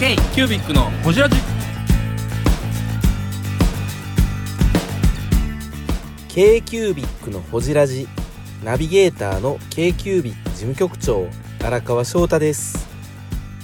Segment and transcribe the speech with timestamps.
[0.00, 1.36] K キュービックのホジラジ。
[6.28, 8.08] K q u b i c のほじラジ。
[8.64, 11.28] ナビゲーターの k q u b i c 事務局長
[11.62, 12.88] 荒川翔太です。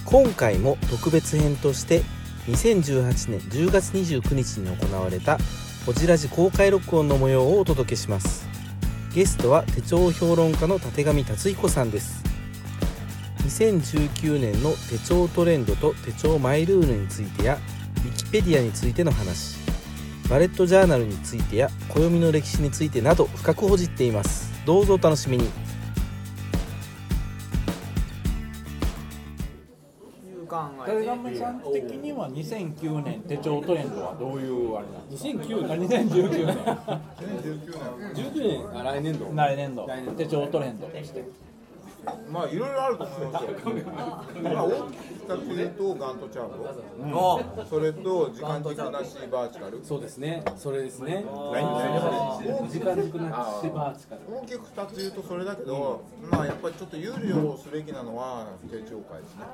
[0.04, 2.02] 今回も特別編として
[2.48, 5.38] 2018年10月29日に行われた
[5.86, 8.46] ほじラジ公開録音の模様をお届けします。
[9.14, 12.35] ゲストは手帳評論家の立上達彦さんです。
[13.46, 17.58] 2019年の手帳トレンドと手帳マイルールについてや
[17.98, 19.56] ウィキペディアについての話。
[20.28, 24.52] バレットジャーナルについてや暦の歴史についてなど深くほじっています。
[24.66, 25.48] どうぞお楽しみに。
[30.84, 36.56] 誰がめさん的には2009年手帳トレンドはどういうあれなんですか？2009あ2019年
[38.14, 39.32] 19年あ来年度。
[39.34, 39.86] 来年度。
[40.16, 41.24] 手帳トレンドとして
[42.30, 43.50] まあいろいろあると思いますよ。
[44.42, 49.80] まあ大きく2つ言うとガントチャート、それと時間軸なしバーチカル。
[49.84, 50.42] そうですね。
[50.56, 51.24] それですね。
[51.52, 51.62] 大
[52.68, 54.46] 時間軸なしバーチカル。
[54.46, 59.44] きく2つ言うとそれだけど、まあやっぱりちょっと有利をすべきなのは手帳会ですね。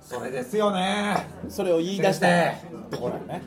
[0.00, 1.26] それですよね。
[1.48, 2.52] それを言い出した。
[2.90, 3.42] とこね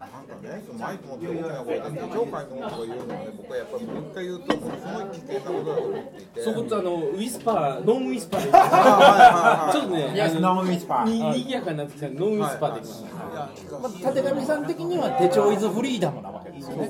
[0.00, 6.40] なんかね、そのマイク持って大きな声で手帳会のことを言うのはね、僕はやっぱりもう一回言うと、ものすごい危険なことだと思っていて。
[6.40, 8.50] そことあの whisper non-whisper で
[9.72, 16.88] ちょっとね non-whisper ににぎやかになってきたんで non-whisper できましたまあ舘神さん的には手帳 is freedom なわけですよね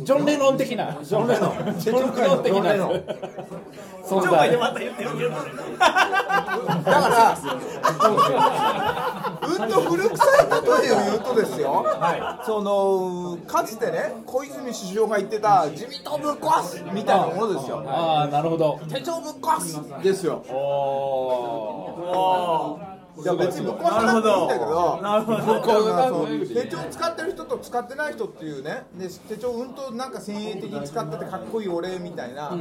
[0.00, 0.96] ジョン・レノン的な。
[1.02, 1.50] ジョン・レノン。
[1.78, 2.72] ジョン・レノン的な。
[4.06, 4.72] 存在だか
[7.08, 7.36] ら、
[9.42, 10.18] うんと古臭い
[10.82, 11.84] 例えを言うとですよ、
[12.44, 20.44] そのかつてね、小泉首相が言ってた自民党ぶっ壊すみたいなものですよ、ああなるほど手帳ぶっ壊すですよ。
[20.48, 20.54] お
[23.18, 25.38] いや別にぶっ壊さなくていいんだけど、なるほど。
[25.42, 32.56] そう手帳使ってる人と使ってない人っていうね、で手帳うんとなんか先鋭的に使っててかっこいい俺みたいな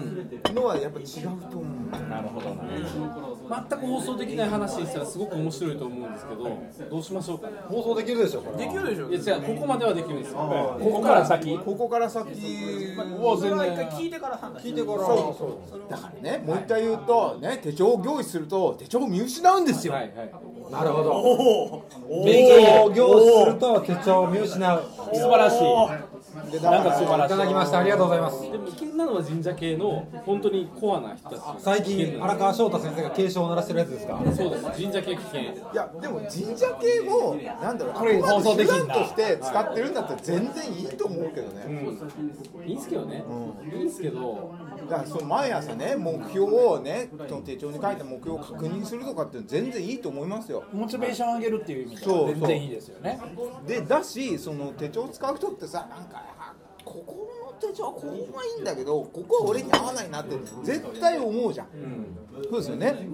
[0.53, 1.05] のはやっぱ違う
[1.51, 1.65] と思う。
[2.09, 6.43] なるほどな全く放送できない話にしたらすごく面白いと思うんですけど
[6.89, 7.53] どうしましょうかね。
[7.67, 10.37] 放送できるでしょこれできるでしょいや違うここまではできるんですよ。
[10.37, 11.57] ここから先。
[11.59, 12.25] ここから先。
[12.25, 15.35] は全然聞いてからそう
[15.69, 20.31] そうだからねもう一回言うとね手帳を行為すると手帳を見失うんですよ、はいはい
[20.71, 21.83] なるほど。
[22.25, 23.55] 勉強行する。
[23.59, 24.83] と手帳を見失う
[25.13, 26.14] 素晴らしい
[26.61, 27.35] なんか素晴らしい。
[27.35, 27.79] いただきました。
[27.79, 28.41] ありがとうございます。
[28.41, 31.41] でも危険なのは神社系の本当にコアな人たち。
[31.59, 34.21] 最近荒川翔太先生が警鐘を鳴らしてるやつですか？
[34.35, 34.63] そうです。
[34.63, 35.41] 神社系危険。
[35.41, 38.75] いやでも神社系もなんだろうこれ放送できんな。
[38.75, 41.63] 手段として使ってるんだったら全然いいと思うけどね、
[42.65, 43.23] いいんすけどね、
[43.73, 44.53] いいんすけど。
[44.89, 50.63] だからその毎朝ね目標をねその手帳に書いた目標を確認するとかって全然いいと思いますよ。
[50.73, 53.19] モチベーション上げるっていう意味でそうは全然いいですよね。
[53.65, 56.24] でだしその手帳を使う人ってさなんかあ
[56.85, 58.07] ここの手帳はここ
[58.37, 61.67] がいいんだけどここは俺に合わないなって絶対思うじゃん、
[62.43, 63.07] そうですよね。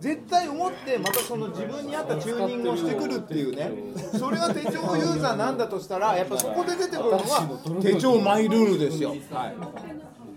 [0.00, 3.70] 絶対思ってまたその自分に合ったチューニングをしてくるっていうね。
[4.18, 7.48] それが手帳ユーザーなんだとしたらやっぱそこで出てくるのが
[7.80, 9.14] 手帳マイルールですよ、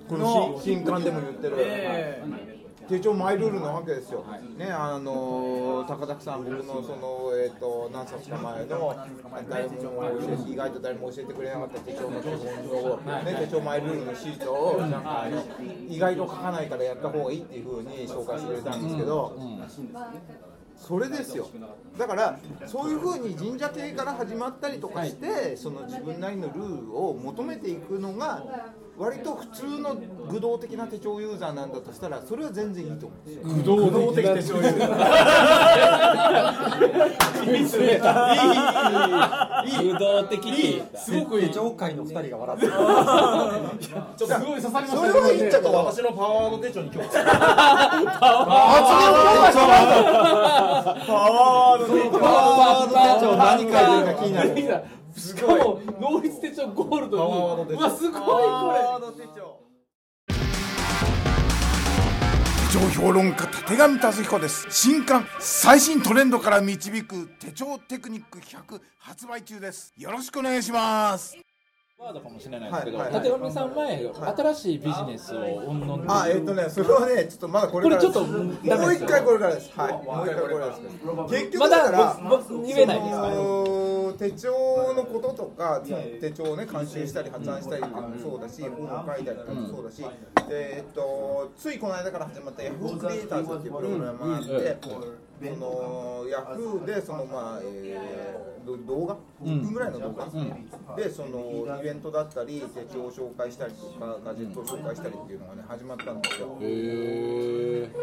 [0.07, 1.57] この新新刊でも言ってる、
[2.87, 4.25] 手帳マイルールなわけですよ、
[4.57, 8.95] ねあの高田さん、僕のその、えー、と何冊か前の
[9.49, 15.27] 誰も教え意外と誰も教えてくれなかった手帳の基本を、ね、手帳マイルールのシートをなんか
[15.89, 19.37] 意外と書かないからやった方がいいっていうふうに紹介してくれたんですけど。
[20.75, 21.47] それですよ。
[21.97, 28.43] だからそういうふうに神社系から始まったりとかして、その自分なりのルールを求めていくのが
[28.97, 29.95] 割と普通の
[30.29, 33.43] 愚道的な手帳ユーザーなんだとしたらそれは全然いいと思うんですよ。
[33.55, 36.03] 不動的手帳ユーザー。
[39.65, 44.97] 不動的に すごくいい手帳界の二人が笑ってるちょっとすごい刺さりました。
[44.97, 47.25] それはいいんだけど私のパワード手帳に今日パ
[51.19, 51.87] ワー
[52.87, 54.83] ド手帳何書いてるか気になる
[55.15, 57.73] しかも能率手帳ゴールドに。
[57.73, 59.25] うわすごいこれ。
[59.25, 59.59] 手帳。
[62.95, 64.65] 評論家立上達彦です。
[64.69, 69.93] 新刊最新トレンドから導く手帳テクニック100発売中です。
[69.97, 71.37] よろしくお願いします。
[71.99, 73.13] ワードかもしれないですけど、はい。
[73.13, 75.39] はい立上さん前、新しいビジネスを
[75.69, 79.71] うんぬんあえっ、とねそれはねちょっとまだこれからこれちょっともう一回これからです。
[79.79, 79.93] はい。
[79.93, 80.81] もう一回これからです。
[80.81, 82.17] 結局まだ
[82.65, 83.31] 言えないですか？
[83.33, 83.82] そ
[84.13, 85.81] の手帳のこととか
[86.21, 90.01] 手帳をね監修したり発案したりっていうのもそうだし本を書いたりっていうのもそうだし、
[90.47, 94.89] でえっとついこの間から始まった Yahoo クリエイターズっていうプログラムがあって、そ
[95.59, 99.17] の Yahoo でそのまあ、えーど動画？
[99.43, 100.25] 1分ぐらいの動画、
[100.95, 106.57] でそのイベントだったり手帳を紹介したりとかガジェットを紹介したりっていうのがね始まったんですよ。
[106.59, 106.65] で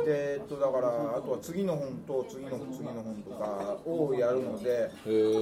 [0.06, 4.90] えっとだからあとは次の本と次の次の本とかをやるので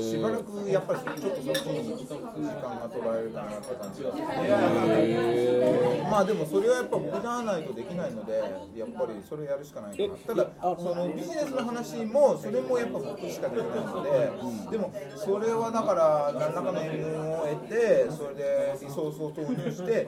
[0.01, 4.25] しばらくやっぱりちょっとそっちに時間が取られるかなって感じがする
[6.11, 8.33] まあでもそれはやっぱ僕じゃないとできないので
[8.77, 10.09] やっぱりそれやるしかないかな。
[10.19, 10.47] ただ
[10.77, 14.31] そのビジネスの話もそれもやっぱ僕しかできないので
[14.71, 20.07] でもそれはだから何らかの援軍を得てそれでリソースを投入して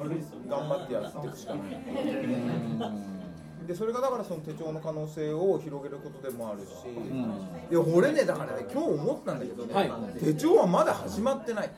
[0.48, 1.62] 頑張ってやっていくしかない。
[3.66, 6.66] でそれがだからその手帳の可能性を広げることでもあるし、
[7.70, 9.92] いや俺ねだからね今日思ったんだけどね、はい。
[10.18, 11.70] 手帳はまだ始まってない。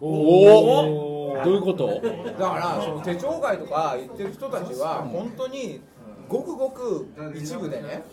[0.00, 1.88] おおどういうこと？
[1.88, 2.00] だ
[2.48, 5.80] からその手帳会とか言ってる人たちは本当に
[6.28, 8.04] ごくごく一部でね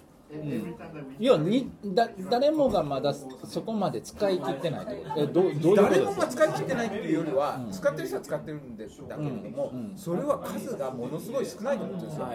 [1.20, 5.22] いやにだ誰もがまだそこまで使い切ってないってこと。
[5.22, 6.26] えどどういうこと誰もですか？
[6.26, 12.26] が使い切ってないっていうよりは、使ってる人は使ってるんですだけれども、それは数がものすごい少ないと思ってるんですよ、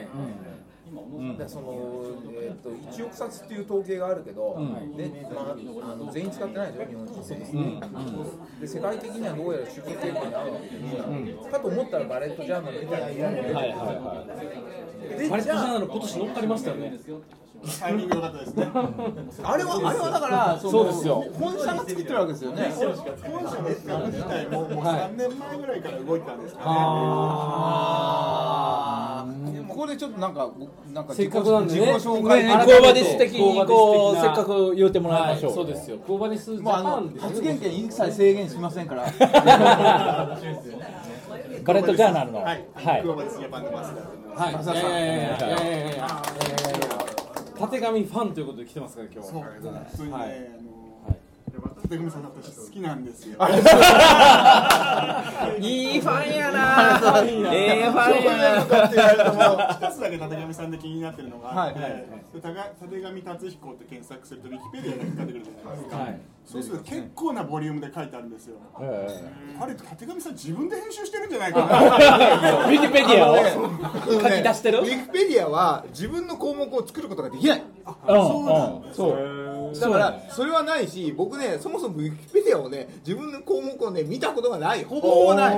[1.39, 1.75] でその
[2.37, 4.57] えー、と1億冊っていう統計があるけど、
[4.97, 5.43] でまあ、
[5.93, 7.81] あの全員使ってないでしょ日本人全員、
[8.61, 10.75] で世界的にはどうやら収束傾向にあるわけで
[11.43, 13.07] す、かと思ったらバレットジャーナルみたいな。
[13.31, 13.83] のが出てはいはいは
[14.25, 14.27] い。
[15.19, 16.99] でバレットジャーじゃナル今年乗っかりましたよね。
[17.81, 18.69] タイミング良かったですね。
[18.75, 18.91] あ
[19.45, 21.25] あれはあれはだからそうですよ。
[21.33, 22.65] 本社が作ってるわけですよね。
[22.65, 23.23] 本社の企
[23.87, 26.65] 画自体ももう3年前ぐらいから動いてたんですかね。
[26.67, 28.84] あー
[29.85, 30.51] ここでちょっとなんか
[30.95, 39.11] なんかせっかくなんでね自己紹介ねバディス的にこうせっかく言うてもらいましょう、そうですよコーバディスジャパンですよ発言権一切制限しませんからバ
[41.75, 42.67] レットジャーナルのはい。
[42.75, 44.69] はいクローバーですジャパンのマスターと思います。
[44.71, 45.31] はい、いやいやいやいやいやい
[45.81, 46.23] やいや
[47.59, 50.19] たてがみファンということで来てますから今日そう、普通にね、あ
[50.63, 50.74] の、
[51.85, 53.37] 立組さんの私好きなんですよ。
[55.61, 57.23] いいファンやな。
[57.53, 58.65] ええファンやな。
[58.65, 69.09] かって言われるともう一つだけ立上さんで気になってるのがあって、はいでたが立上達彦って検索するとウィキペディアが引っかかってくるじゃないですか、はいそうすると結構なボリュームで書いてあるんですよ、え
[69.59, 71.67] あれ立上さん自分で編集してるんじゃないかな。
[72.69, 74.81] え ウィキペディアを書書き出してる？
[74.81, 77.63] ウィキペディアは自分の項目を作ることができない。
[78.09, 79.81] うんうんそう。
[79.81, 84.85] だからそれはないし僕ねそもそもウィキペディアをね自分の項目をね見たことがない。
[84.85, 85.57] ほぼほぼない。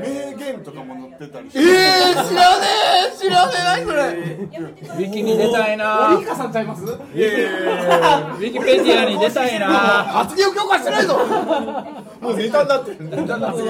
[0.00, 2.66] 名言とかも載ってたりして、えー、知らね
[3.14, 3.16] え
[3.48, 4.02] 知らねえ何それ。
[4.02, 6.16] ウィキに出たいな。
[6.18, 6.84] リカさんちゃいます？
[6.84, 9.66] ウィキペディアに出たいな。
[9.68, 11.18] 発言を許可してないぞ。
[12.20, 12.96] もうネタになってる。
[13.08, 13.64] ネタになってる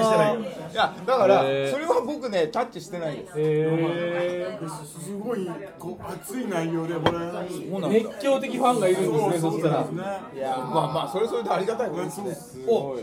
[0.71, 3.39] いやだからそれは僕ねタッチしてないですす
[5.17, 5.45] ごい
[5.77, 7.19] こう熱い内容でこれ。
[7.89, 9.81] 熱狂的ファンがいるんですねそしたら。
[9.81, 9.87] ね
[10.33, 12.37] いやまあまあそれはそれでありがたいことですね。
[12.65, 12.95] ホ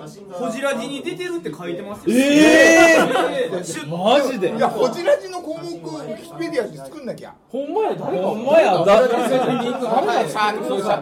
[0.50, 2.16] ジラジに出てるって書いてますよ。
[3.88, 7.34] マジでいやホジラジの項目をウィキペディ作んなきゃ。
[7.48, 8.26] ほんまや誰か。
[8.26, 8.72] ほんまや。
[8.84, 10.28] だはい。
[10.28, 10.54] さあ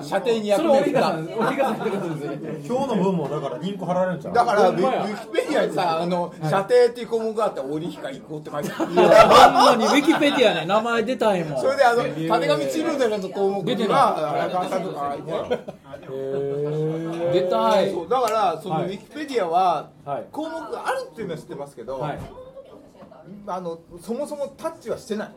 [0.02, 0.74] 射程に今日の
[2.96, 4.34] 分もだからリンク貼られるんちゃう？
[4.34, 4.82] だからウィキ
[5.32, 8.86] ペディアにさあの射程っていう項目があって折彦行こうって書いてある。
[8.86, 11.60] ほんまにウィキペディアに名前出たいもん。
[11.60, 12.08] それであのた
[12.40, 15.16] てがみチルドレンの項目には荒川さんとか
[17.32, 17.92] 出たい。
[18.08, 20.26] だからそのウィキペディアははい。
[20.30, 22.18] 項目があるっていうのは知ってますけど、はい
[23.46, 25.30] あのそもそもタッチはしてない。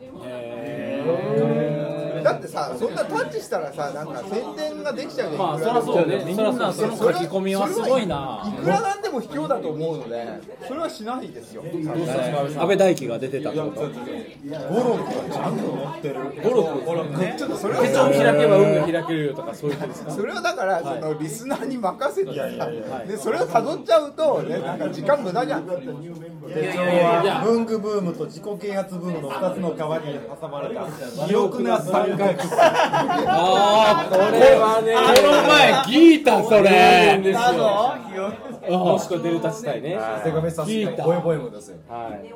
[2.22, 6.24] だってさそんなタッチしたらさなんか宣伝ができちゃうじゃんまあそりゃそうね。
[6.24, 8.42] みんなその書き込みはすごいな。
[8.46, 11.62] いくらなんでも卑怯だと思うのでそれはしないですよ。
[11.64, 16.14] 安倍大輝が出てたってこと語録がちゃんと載ってる。
[16.42, 22.70] 語録語録ちょっとそれは手帳を開けば運が開けるよとかそういうことですかそれはだから、そのリスナーに任せてさ、
[23.06, 25.66] でそれを辿っちゃうと、ね、なんか時間無駄じゃん。
[25.66, 34.94] 手帳は文具ブームと自己啓発ブームの2つの川に挟まれた肥沃な三ああここれはね。
[34.94, 37.18] この前聞いたそれ。
[37.22, 38.78] ですよ。
[38.78, 39.98] もしくはデルタ地帯ね。
[40.24, 42.30] 手紙さ聞いたボエボエムですよはい。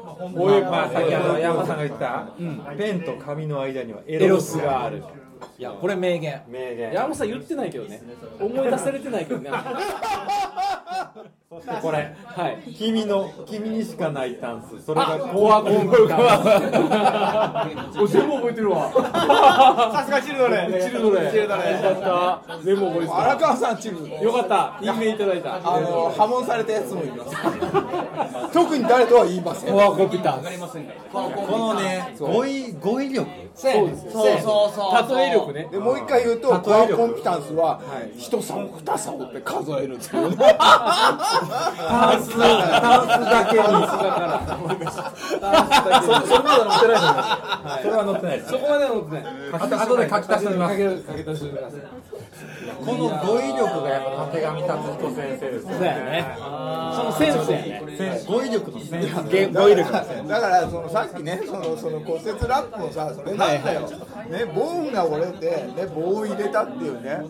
[0.62, 2.28] まあさっきあの山さんが言った、
[2.76, 5.02] ペンと紙の間にはエエロロスがスがある。
[5.58, 6.42] いやこれ名言。
[6.48, 6.92] 名言。
[6.92, 8.02] 山本さん言ってないけどね。
[8.40, 9.50] 思い出されてないけどね
[11.48, 12.72] そしてこれはい。
[12.72, 14.84] 君の君にしかないタンス。
[14.84, 17.68] それがコアコンプが
[18.00, 18.90] お全部覚えてるわ。
[19.94, 20.72] さすがチルドレン。
[20.82, 21.34] チルドレン。
[21.34, 22.58] よかった。
[22.62, 23.20] 全部覚えてた。
[23.20, 24.74] 荒川さんチルドよかった。
[24.80, 25.56] いい名いただいた。
[25.56, 28.52] あの破門されたやつもいます。
[28.52, 29.72] 特に誰とは言いません。
[29.72, 33.26] コアコンピターこのね語彙語彙力。
[33.54, 34.06] そうです。
[34.06, 34.72] よそうそう
[35.08, 35.18] そう。
[35.18, 35.68] 例え力ね。
[35.70, 37.80] でもう一回言うとコアコンピタンスは
[38.18, 40.36] 一竿二竿って数えるっていう。
[40.36, 44.10] ね タンスタンスだけにそれ
[46.42, 49.84] まで載ってないと思いますそれは載ってないですそこまでは載ってない。
[49.84, 50.74] 後で書き足してみます
[52.84, 55.74] この語彙力がやっぱ達彦先生ですね。
[55.74, 56.36] そうやね。
[56.38, 57.82] そのセンスやね。
[58.20, 59.92] せ語彙力のセンス言語彙力。
[59.92, 67.20] だからそのさっきねそのその骨折ラップもさそれなんだよ、ねボーンが折れてね棒を入れたっていうね。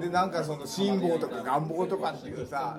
[0.00, 2.78] でなんかその辛抱とか願望とかっていうさ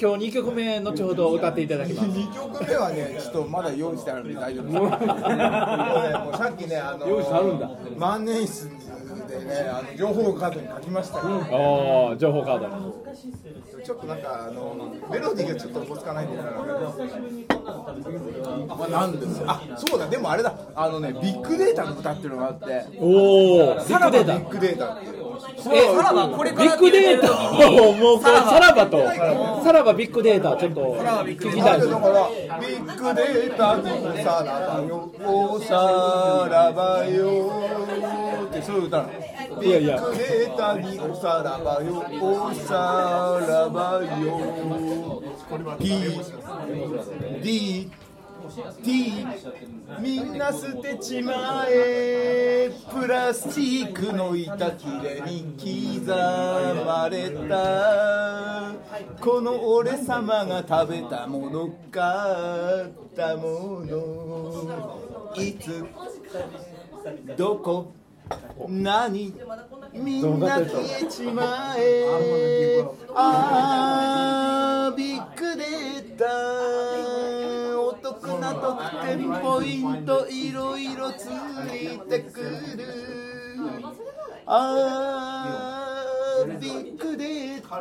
[0.00, 2.08] 今日2曲目後ほど歌っていただきます。
[2.08, 4.76] 2曲目はねちょっとまだ用意してあるんで大丈夫です。
[4.76, 4.90] もう。
[4.90, 5.00] ねも
[6.32, 7.68] うさっきねあの用意してあるんだ。
[7.96, 8.70] 万年筆
[9.28, 12.68] でねあの情報カードに書きましたけど、おー情報カード。
[13.84, 16.50] ちょっとなんかあのメロディーがちょっとおぼつかないんだよな。
[18.76, 20.54] まあなんですよあそうだでもあれだ。
[20.76, 22.86] あのねビッグデータの歌っていうのがあって。
[23.00, 24.34] おおビッグデータ。
[24.34, 25.27] ばビッグデータっていう
[25.72, 27.32] えさらばこれからビッグデータ。
[27.32, 28.86] をもうこれさらば。
[28.86, 28.98] と。
[29.64, 30.56] さらばビッグデータ。
[30.56, 30.80] ちょっと
[31.34, 31.90] 聞きたいです。
[31.90, 32.28] だから
[32.58, 33.84] ビッグデータに
[34.22, 37.52] さらばよおさらばよ。
[38.48, 39.10] ってそういう歌なの
[39.60, 42.04] ビッグデータにおさらばよ。
[42.20, 45.22] おさらばよ。
[45.78, 45.82] P
[47.42, 47.90] D
[48.82, 49.26] T
[50.00, 56.14] みんな捨てちまえプラスチックの板切れに刻
[56.84, 58.72] まれた。
[59.20, 62.02] この俺様が食べたもの買
[62.84, 65.34] ったもの。
[65.36, 65.84] いつ
[67.36, 67.92] どこ
[68.68, 69.32] 何
[69.94, 72.84] みんな消えちまえ。
[73.14, 77.37] あービッグデータ。
[78.48, 82.46] お得な特典ポイントいろいろついてくる。
[84.46, 87.76] あービッグデータ。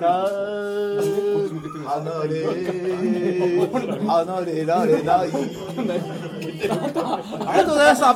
[1.88, 2.34] 離れ
[4.06, 5.26] 離れられない。
[5.26, 5.32] あ
[6.54, 6.76] りが
[7.64, 8.08] とうございました。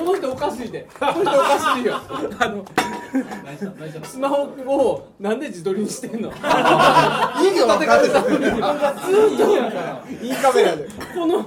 [0.00, 0.88] この人おかしいで。
[0.98, 2.00] この人おかしいよ。
[2.38, 2.64] あの
[4.02, 6.30] スマホをなんで自撮りにしてんの？
[6.30, 6.40] 意味
[7.60, 8.22] が分かるずーっ
[9.36, 10.24] と。
[10.24, 10.88] いいカメラで。
[11.14, 11.44] この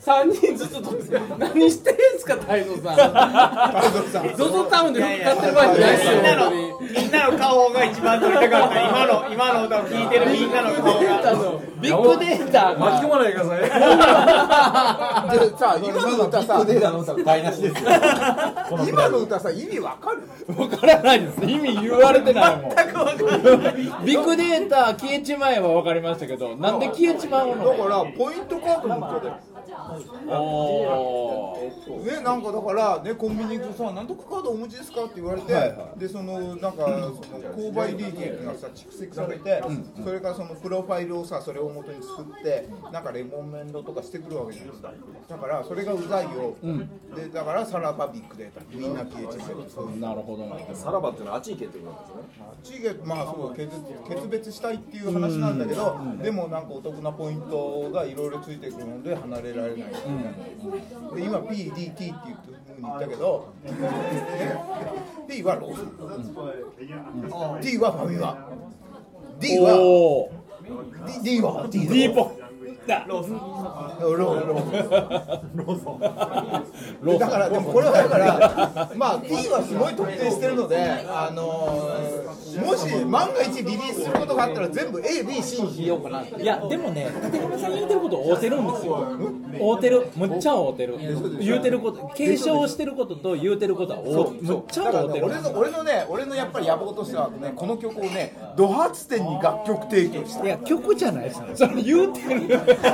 [0.00, 4.26] 3人ずつ撮って何してんすか太蔵さん。
[4.28, 6.90] ZOZO タウンで服買ってる場合じゃないですよみんなの本当に。
[7.02, 11.60] みんなの顔が一番撮りたかった今の今の歌を聞いてるみんなの顔が。
[11.80, 12.78] ビッグデータが。
[12.78, 13.56] 巻き込まないでくださ
[15.34, 17.90] いでさ今の歌さデータの歌台無しですよ
[18.88, 20.22] 今の歌さ意味わかる？
[20.56, 21.44] わからないです。
[21.44, 22.70] 意味言われてないもん。
[24.06, 29.74] ビッグデータ消えちまえは分かりましたけどなんで消えちまうのだからポイントカード持ってるおね
[32.22, 37.12] なんかだからねコンビニ行くとさ「なんとかカードお持ちですか?」って言われて、でそのなんかその
[37.54, 39.62] 購買利益がさ蓄積されて、
[40.02, 44.92] それからそのプロファイルをさそれを元に作ってなんかレモンメンドとかしてくるわけじゃないですか。
[45.28, 46.54] だからそれがうざいよ、
[47.14, 49.44] でだからさらばビッグデータみんな消えちゃ
[49.82, 49.90] う。
[49.98, 52.02] なるほどなさらばっていうのはあっち行けってことなん
[52.60, 52.82] ですね。
[52.82, 53.68] 地域まあそう決
[54.08, 63.70] 決別したいっていう話なんだけど、でもなんかお得なポイントがいろいろついてくるので離れられない、で今 PDT って言ってふうに言ったけど、ね
[65.28, 65.82] P はローソ
[67.56, 68.48] ン T はファミマ。
[69.40, 70.30] D はお
[71.06, 72.32] D, D は D, D ポ
[73.06, 73.38] ローソン。
[74.00, 77.18] ローローローソン。
[77.18, 80.76] だからでもこれはだからまあ P はすごい特定してるので
[81.08, 82.28] あのー
[82.64, 86.42] もし万が一リリースすることがあったら全部 ABC にしようかなって。
[86.42, 88.96] いやでもね立上さん言うてること合うてるんですよ。
[89.60, 90.06] 合うてる。
[90.16, 90.96] むっちゃ合うてる
[91.40, 95.28] 言うてること継承してることと言うてることは合うむっちゃ合うてる。
[95.28, 101.46] ね俺の俺のね俺のやっぱり野望としてはねこの曲をねド発展に楽曲提供したいや曲じゃないですよ。
[101.54, 102.40] それ言うてる
[102.82, 102.92] 言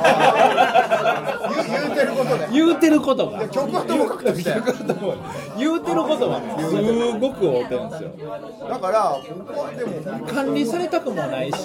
[1.63, 4.51] う言うてることね言うてることが曲はともかくとして
[5.57, 6.75] 言うてることがねす
[7.19, 8.11] ごく合うてるんですよ
[8.69, 11.57] だから僕はでも管理されたくもないし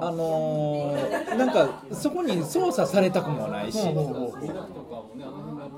[0.00, 3.78] あのー、なんかそこに操作されたくもないし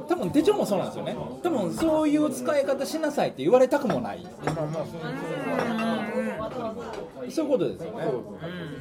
[0.08, 1.16] 多分手帳もそうなんですよね。
[1.42, 4.26] 多分そういう使い方しなさいって言われたくもない
[7.30, 8.04] そういうことですよね。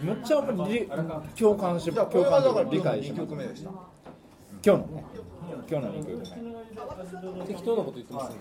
[0.04, 0.90] めっちゃり
[1.38, 3.70] 共感し共感とか理解し2曲目でした。
[4.64, 5.04] 今日のね。
[5.70, 6.26] 今日の2曲目。
[7.46, 8.38] 適当なこと言ってますね。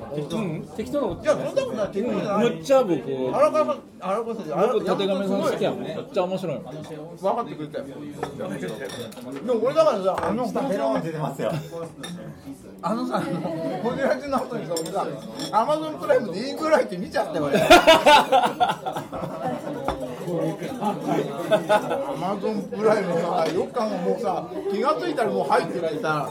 [0.77, 1.01] 適当。
[1.01, 1.89] なこといやそんなことない。
[1.89, 2.51] 適当じゃない。
[2.51, 2.95] むっちゃ僕
[3.35, 6.65] 荒川さん荒川さん僕たてがめさん好きやもんめっちゃ面白いもん。
[6.65, 6.79] 分か
[7.43, 7.85] ってくれたよ。
[7.85, 7.93] で
[9.53, 11.53] も俺だからさあのペロン出てますよ。
[12.83, 13.27] あのさあの
[13.83, 15.07] ホジラジの後にさ俺さ
[15.53, 17.59] アマゾンプライムでイングライト見ちゃったよ俺
[20.39, 26.31] アマゾンプライムさよく考えもうさ気が付いたらもう入っててさ、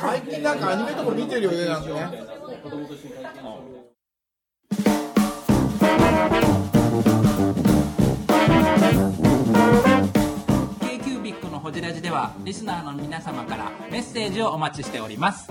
[0.00, 2.10] 最近なんかアニメとか見てるよねなんかね。
[10.80, 15.50] K q b i c のホジラジではリスナーの皆様からメッセージをお待ちしております。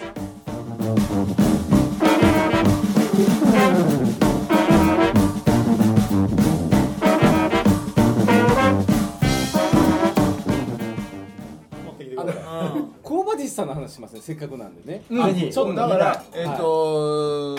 [13.51, 14.21] コーバディスさんの話しますね。
[14.21, 15.03] せっかくなんでね。
[15.09, 15.49] ぜひ。
[15.51, 17.57] ちょっとだから、えっ、と、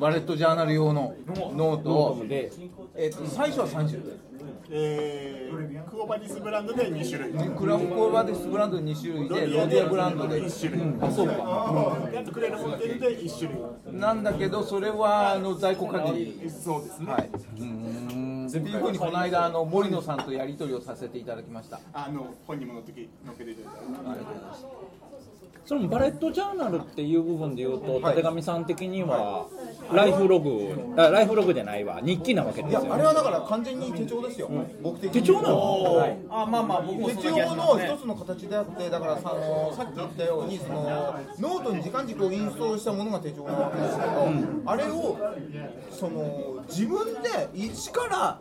[0.00, 1.90] バレットジャーナル用のノート。
[1.90, 2.50] を、で。
[2.96, 4.28] えっ、と、最初は30
[4.70, 7.32] えー、クオバディスブランドで2種類。
[7.32, 10.42] クラフクオバディスブランド2種類で、ロディアブランドで。
[10.42, 10.94] 1種類。
[11.00, 12.10] あそうか。
[12.10, 13.98] であとクレールモデルで1種類。
[13.98, 16.50] なんだけど、それはあの在庫限り。
[16.50, 17.30] そうですね、はい。
[18.48, 21.80] っていうふうにこの間あの森野さんとやり取りをさせていただきました。
[21.92, 24.24] あの本にも載ってき載っけていただいて
[25.68, 29.46] そのバレットジャーナルっていう部分で言うと、たてがみさん的には、
[29.92, 32.94] ライフログ、あライフログじゃないわ、日記なわけでいやすよ、ね。
[32.94, 34.50] あれはだから完全に手帳ですよ。
[34.82, 35.20] 僕的に。
[35.20, 36.18] 手帳なの？
[36.30, 45.18] あまあまあ僕も手帳の一つの形であって、だからさあのさっき言ったようにそのノートに時間軸をインストールしたものが手帳なわけですけど、あれを
[45.90, 48.40] その自分で一から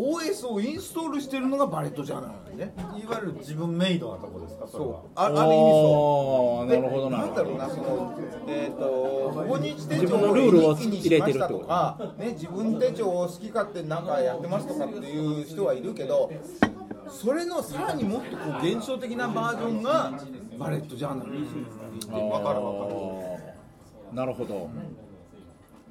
[0.00, 2.72] OS をインストールしてるのがバレットジャーナルね。
[2.98, 6.66] いわゆる自分メイドなとこですかそれはあある意味そう。
[6.66, 16.30] なるほどななんだろうなそのえっ、とここに手帳自分のルールを日記にしましたとかね自分手帳を好き勝手なんかやってますとかっていう人はいるけど
[17.10, 20.12] それのさらにもっとこう現象的なバージョンが
[20.58, 23.50] バレットジャーナルですよわかるわかる
[24.14, 24.70] なるほど。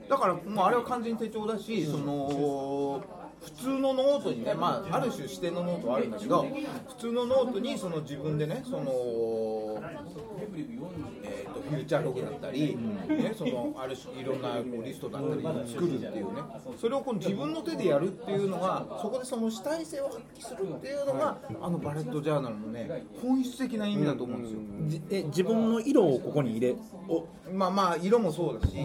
[0.10, 3.04] だからもうあれは完全に手帳だし、その
[3.44, 6.46] 普通のノートにね、まあ、ある種指定のノートはあるんだけど
[6.90, 9.82] 普通のノートにその自分でねその、
[11.24, 16.42] えー、と future log だったり、ね、そのある種いろんなこうリストだったり作るっていうね
[16.78, 24.60] それをこう自分の手でやるっていうのがそこでその主体性を発揮するっていうのがあのバレットジャーナルのね本質的な意味だと思うんですよ。
[24.88, 26.76] じえ自分の色をここに入れ、
[27.08, 28.76] おまあまあ色もそうだし、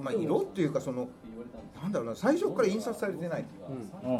[0.00, 1.08] まあ色っていうかその
[1.80, 3.44] なんだろうな最初から印刷されてない、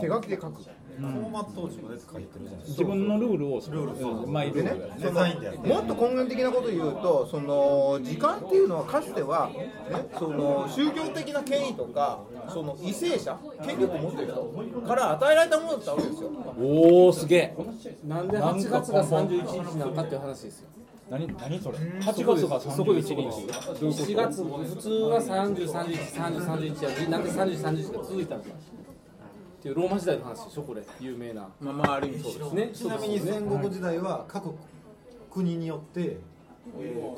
[0.00, 0.62] 手書きで書く。
[0.62, 4.88] フォーマットを自分で書いてるじゃないです自分のルールを、ルールマイルールだよね。
[4.90, 9.72] かデザインでやってもっと根源的なことを言うとその時間っていうのはかつては、ね、
[10.18, 16.30] その宗教的な権威とかその為政者権力を持ってる人から与えられたものだったわけですよ。
[16.60, 17.56] おおすげえ。
[18.04, 20.68] なんで8月が31日なのかっていう話ですよ
[21.10, 23.46] 何何それ？8月がそこで31日。
[24.02, 28.50] 7月普通は30、31、30、31やなんで30、31が続いたのか。
[28.50, 31.48] っていうローマ時代の話でしょこれ有名な。
[31.60, 32.66] まあまあある意味そうですね。
[32.66, 34.54] ねちなみに戦国時代は各
[35.30, 36.18] 国によって、えー、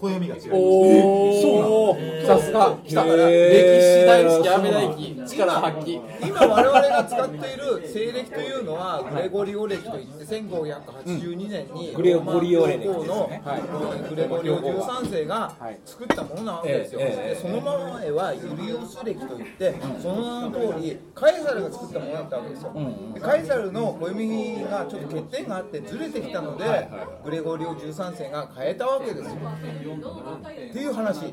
[0.00, 2.38] 暦が違いますおお、そうなの。
[2.38, 2.76] さすが。
[2.84, 6.00] 来た歴へー史大好き安倍大輝力発揮。
[6.26, 13.30] 今我々が使っている西暦というのはグレゴリオ暦といって1582年にグレゴリオ暦の
[14.08, 15.52] グレゴリオ13世が
[15.84, 22.72] 作ったものなわけですよ、でその前はユリウス暦といってその名の通りカエサルが作ったものだったわけですよ、
[23.14, 26.88] でカエサルの暦がちょっと欠点があってずれてきたので、
[27.24, 31.32] グレゴリオ13世が変えたわけですよっていう話、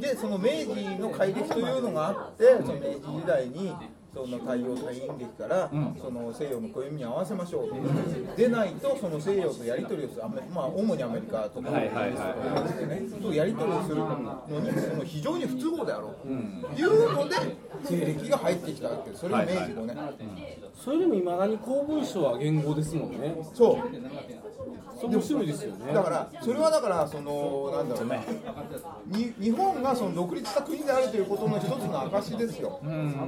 [0.00, 3.74] でその明治の改暦というのがあってその明治時代に
[4.14, 13.36] その太陽太陰暦から、その西洋の暦に合わせましょう、でないとその西洋とやり取りをするまあ主にアメリカとか、はいはいはい。
[13.36, 14.18] やり取りをするの
[14.60, 16.26] にその非常に不都合であろうと
[16.80, 17.36] いうので
[17.84, 19.20] 西暦が入ってきたわけです。
[19.20, 19.96] それが明治5年、
[20.74, 23.76] それでもいまだに公文書は言語ですもんねそう
[25.00, 28.16] それ面白いですよねだからそれはだからそのなんだろうな
[29.06, 32.80] に日本がその独立した国であるということの一つの証ですよ。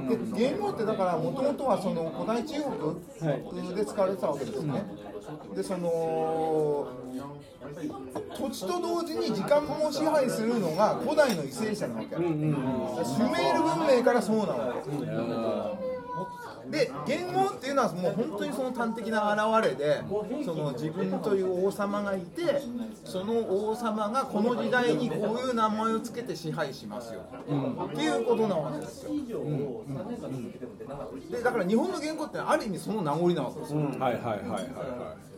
[0.09, 0.17] で
[0.51, 4.83] 言語ってだからもともとはその古代中国で使われてたわけですね。
[5.55, 6.87] でその
[8.37, 12.15] 土地と同時に時間も支配するのが古代の為政者なわけ。
[12.17, 15.90] シュメール文明からそうなわけ。
[16.71, 20.01] で言語っていうのはもう本当にその端的な現れで
[20.45, 22.61] その自分という王様がいて
[23.03, 29.11] その王様がこの時代にこういう名前をつけて支配しますよ、っていうことなわけですよ、
[31.31, 35.30] でだから日本の言語ってある意味その名残なわけですよ、はいはいはいはいはい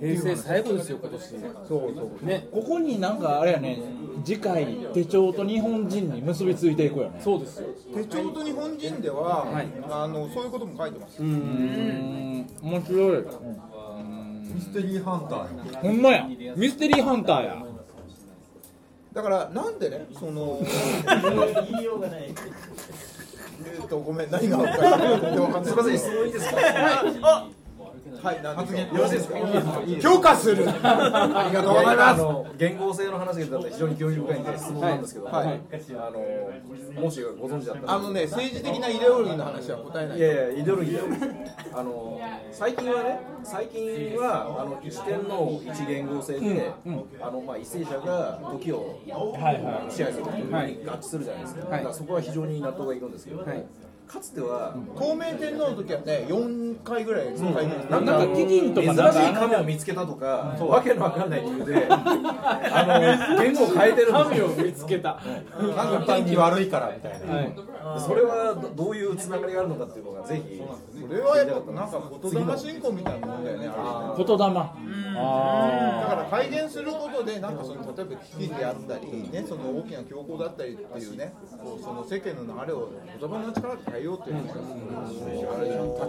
[0.00, 1.22] 平成最後ですよ今年。
[1.28, 2.26] そうそう。
[2.26, 2.48] ね。
[2.52, 3.78] ここになんかあれやね。
[4.24, 7.20] 次回手帳と日本人に結びついていくよね。
[7.22, 7.68] そうですよ。
[7.94, 9.46] 手帳と日本人では、
[9.90, 12.46] あのそういうことも書いてます、うん。
[12.62, 13.24] 面白い。
[14.54, 16.26] ミステリーハンターほんまや。
[16.56, 17.62] ミステリーハンターや。
[19.12, 20.64] だからなんでねその え
[23.84, 24.96] っとごめん何が分か。
[24.96, 25.98] る すみません。
[25.98, 26.56] 質問いいですか？
[26.56, 27.59] はい
[28.22, 29.36] 何ですかよろしいですか？
[30.00, 30.64] 許可する。
[30.68, 32.22] ありがとうございます。
[32.58, 35.46] 言語性の話が出たら非常に興味深いんで質問なんですけど、はい。
[35.46, 37.92] あのもしご存知だったら。
[37.94, 41.34] あのね政治的なイデオロギーの話は答えないいやいやイデオロギーだよ
[41.72, 42.20] あの
[42.52, 46.72] 最近はね最近はあの一天皇一元号制で、
[47.20, 48.98] あのまあ為政者が時を
[49.88, 53.44] 支配するというふうに合致するじゃないですか,、だからそこは非常に納得がいくんですけど、
[54.10, 60.26] かつては孔明天皇の時はね4回ぐらい使いますなんか基金とか珍しい亀を見つけたとか、
[60.58, 65.20] わけのわかんない理由で、 あの言語を変えてるんです神を見つけた。
[65.76, 70.60] なんか天気悪いからみたいな、それはどどういうつながりがあるのかっていうのがぜひ。
[70.60, 72.58] それはやっぱなんか言霊。
[72.58, 73.44] 信仰みたいなもん。
[73.44, 82.88] だよねあれ言霊だから改元することでなんかその例えば危機であったりねその大きな強行だったりっていうねこうその世間の流れを
[83.20, 84.60] 言葉の力で変えようっていうのが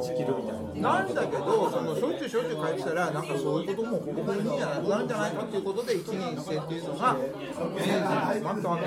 [0.01, 0.61] 断ち切るみたいな。
[0.81, 8.79] なんだけどそのしょっちゅうしょっちゅう変えてたらなんかそういうこともほぼほぼいいんじゃないなんじゃないかっていうことで一年一世っていうのが明治またあの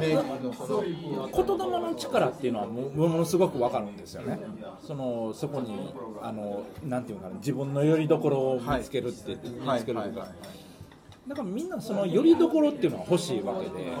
[0.00, 4.38] 明治のその言霊の力っていうのはもものすごくわかるんですよね
[4.84, 10.28] そのそこにあのなんていうのかな自分の拠り所を見つけるって、見つけるとか、
[11.28, 13.92] だからみんなその拠り所っていうのは欲しいわけで、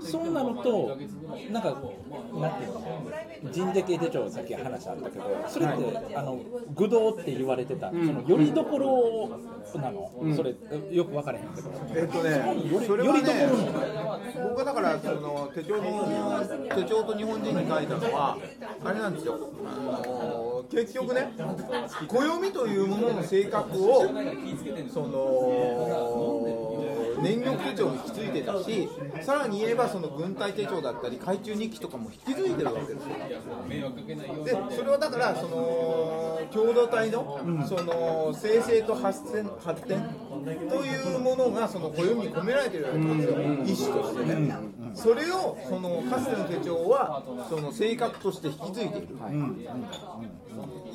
[0.00, 0.98] そうなると
[1.50, 1.70] なんか
[2.34, 2.95] なんていうの
[3.52, 6.38] 人的手帳さっき話あったけどそれって、あの
[6.74, 9.40] 愚道って言われてた、その拠り所
[9.76, 10.54] なの、それ
[10.90, 12.30] よく分からへんけど、えっとね、
[12.86, 13.22] それはね、
[14.42, 15.82] 僕はだからその手帳の
[16.74, 18.38] 手帳と日本人に書いたのは
[18.84, 19.38] あれなんですよ。
[19.64, 19.68] あ
[20.06, 21.32] の結局ね、
[22.08, 24.06] 暦というものの性格を
[24.92, 26.75] その
[27.20, 28.88] 年玉手帳に引き継いでたし、
[29.22, 34.44] さらに言えばその軍隊手帳だったり海中日記とかも引き継いでるわけですよ。
[34.44, 40.08] で、それはだからその共同体のその生成と発展発展
[40.68, 43.90] というものがその暦に込められているわけですよ。
[43.90, 44.54] 意思としてね。
[44.94, 49.08] それをそのかつての手帳はその性格として引き継いでいる。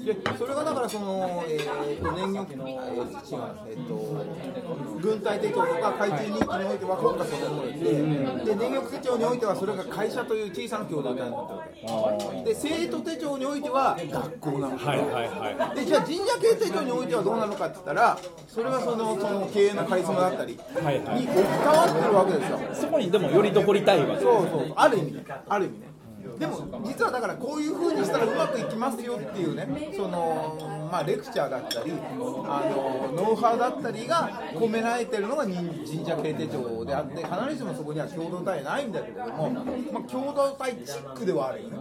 [0.06, 12.44] でそれがだからその、えー、と年玉、えー、違う、えー、と軍隊手帳とか海中日記においては国家そのものでで年玉手帳においてはそれが会社という小さな共同体になってるわけ。
[12.44, 15.76] で生徒手帳においては学校なのはいはいはい。
[15.76, 21.00] でじゃあ神社系手帳においてはどうなのかって言ったらそれはそのその経営のカリスマだったりに置きはい。
[21.00, 22.60] はい換わってるわけですよ。
[22.74, 24.74] そこにでもよりどこりたいわけそうそう。
[24.76, 25.26] ある意味ね。
[25.48, 25.91] ある意味ね
[26.40, 39.62] でも実はだからこういう風にしたらうまくいきますよっていうねそのまあレクチャーだったりあのノウハウだったりが込められてるのが神社経手帳であって必ずしもそこには共同体ないんだけれども、ま
[40.00, 41.70] あ、共同体チックではあるよ。
[41.70, 41.78] ね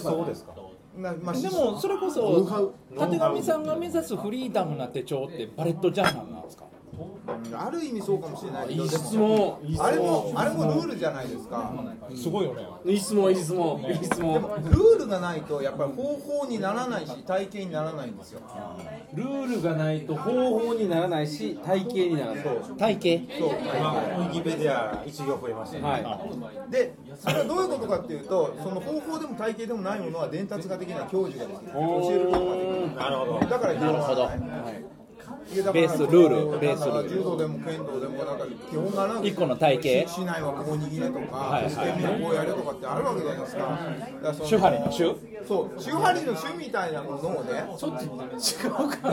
[0.00, 0.54] そうですか。
[0.96, 6.64] なまあでもそれこそたてがみさんが目指すフリーダムな手帳ってバレットジャーナルなんですか？
[7.54, 8.68] ある意味そうかもしれない。
[8.68, 11.72] けどいい質問あれもあれもルールじゃないですか。
[12.14, 12.62] すごいよね。
[12.84, 13.80] いい質問いい質問。
[13.82, 14.34] いい質問。
[14.34, 18.40] でもルールがないとやっぱり方法にならないし体系にならないんですよ。
[19.14, 22.44] ルールがないと方法にならないし体系にならない。
[22.78, 23.48] 体系そう。
[23.50, 26.70] ウィキペディア一行増えましたね、はい。
[26.70, 33.40] でそれはどういうことかっていうとその方法でも体系でもないものは伝達ができない教授ができる教えることができるなるほど。
[33.40, 33.92] だからな。
[33.92, 34.30] るほど
[35.54, 37.08] ベースルールベースルール。
[37.08, 40.06] 柔道でも剣道でもなんか基本がなんか一個の体系。
[40.08, 43.60] 市内はこう握れとか、はいはいこうやれとかってあるわけじゃないですか。
[43.60, 43.80] だか
[44.22, 48.08] らその手張りの手そう、手張りの手みたいなものをね、ちょっと違
[48.68, 49.10] うか。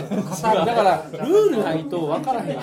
[0.65, 2.57] だからルールないと分からへん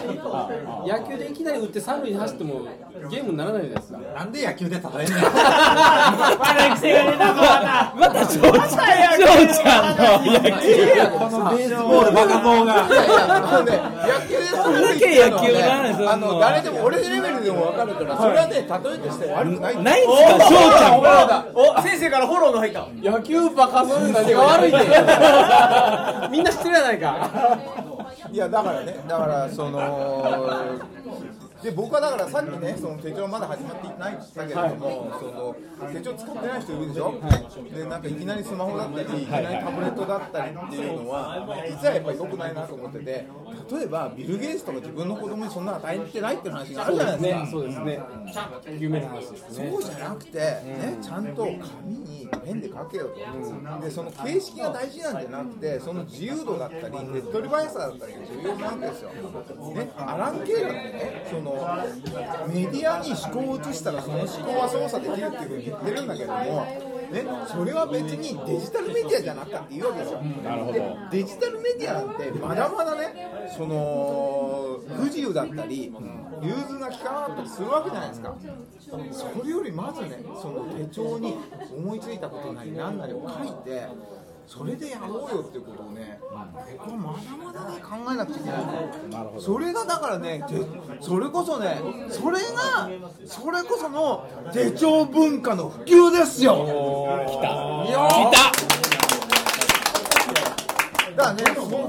[0.86, 2.62] 野球でいきなり打って三塁に走っても
[3.10, 3.98] ゲームにならないじゃないですか。
[3.98, 5.30] なんで野球で例えんねんま
[6.54, 8.74] だ癖が出たぞまたまた翔ちゃん翔
[9.54, 10.02] ちゃんの
[10.32, 10.66] 野球
[11.10, 12.74] このベースボールバカボーが
[14.62, 19.82] それだけ野球なあの誰でも俺レベルでも分かるから、それはね、例えとして悪くない。
[19.82, 24.78] ないんですか翔ちゃんがお先生からフォローが入った野球バカする何が悪いね
[26.28, 27.30] ん みんな知ってるやないか。
[28.32, 29.78] いやだからね、だからその。
[31.62, 37.14] で僕はだからさっきね、その手帳まだ始まっていないって言ったけれども、その手帳使ってない人いるでしょ、
[37.74, 47.46] でなんかいきなりスマホだったり、いきなりタブレットだったりっていうのは、実はやっぱり良くないなと思ってて、例えばビル・ゲイツとか自分の子供にそんなの与えてないっていう話があるじゃないですか。
[47.50, 48.00] そうですね
[48.78, 49.70] 有名な話ですね。
[49.70, 51.58] そうじゃなくて、ね、ちゃんと紙
[51.98, 59.10] にペンで書けよと、でその形式が大事なんじゃなくて、その自由度だったり、手っ取り早さだったりが重要なわけですよ。
[59.74, 61.49] ね、アラン・ケイだってね、その
[62.48, 66.66] メディアに思考を移したら、その思考は操作できるっていうふうに言ってるんだけども、
[67.10, 70.20] ね、それは別にデジタルメディアじゃなくたっていいわけですよ。
[70.72, 75.92] でデジタルメディアなんてまだまだね、その不自由だったり、
[76.42, 78.36] 融通が利かなかったりするわけじゃないですか。
[79.12, 81.36] それよりまずね、その手帳に
[81.76, 83.88] 思いついたことなり何なりを書いて、
[84.46, 86.18] それでやろうよっていうことをね、
[86.78, 88.60] これまだまだね考えなくちゃいけない。
[89.40, 90.54] それがだからね、て
[91.00, 92.88] それこそね、それが
[93.26, 96.64] それこその手帳文化の普及ですよ。
[97.26, 98.52] 来た来た
[101.16, 101.42] だからね、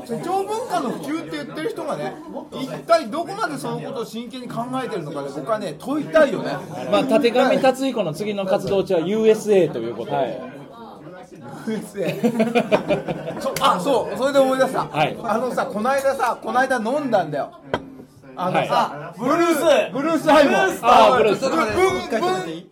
[0.08, 2.16] 手帳文化の普及って言ってる人がね、
[2.52, 6.58] 一体どこまでそのことを真剣に考えてるのかで、僕はね、問いたいよね。
[6.92, 10.61] まあたてがみ達彦の次の活動地は USA ということで、USA そ
[13.62, 15.18] あそうそれで思い出した、はい。
[15.24, 17.52] あのさこの間さこの間飲んだんだよ。
[18.36, 19.64] あのさ、はブルース。
[19.92, 20.30] ブルース。
[20.30, 22.52] ハイボーあーブルースちょっと待って一回ちょっと待って。
[22.52, 22.70] いい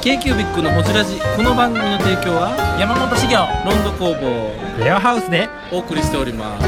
[0.00, 1.20] k q b i c のホジラジ。
[1.36, 3.36] この番組の提供は山本修行
[3.68, 4.20] ロンド工房
[4.82, 5.48] レアハウスで。
[5.72, 6.67] お送りしております